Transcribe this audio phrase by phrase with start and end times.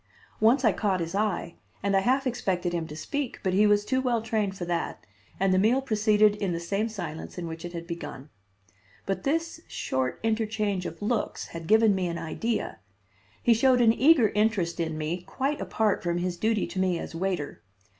[0.39, 3.85] Once I caught his eye and I half expected him to speak, but he was
[3.85, 5.05] too well trained for that,
[5.39, 8.31] and the meal proceeded in the same silence in which it had begun.
[9.05, 12.79] But this short interchange of looks had given me an idea.
[13.43, 17.13] He showed an eager interest in me quite apart from his duty to me as
[17.13, 17.61] waiter.